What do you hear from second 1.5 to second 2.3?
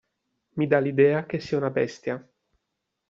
una bestia.